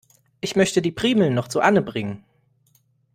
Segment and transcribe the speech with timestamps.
[0.39, 2.23] Ich möchte die Primeln noch zu Anne bringen.